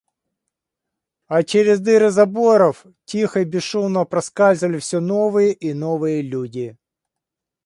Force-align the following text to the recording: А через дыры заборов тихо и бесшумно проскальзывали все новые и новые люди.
А 1.27 1.43
через 1.43 1.79
дыры 1.79 2.09
заборов 2.09 2.85
тихо 3.05 3.41
и 3.41 3.43
бесшумно 3.43 4.03
проскальзывали 4.05 4.79
все 4.79 4.99
новые 4.99 5.53
и 5.53 5.75
новые 5.75 6.23
люди. 6.23 6.75